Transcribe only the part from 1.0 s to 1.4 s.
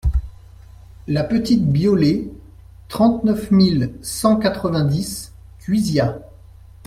La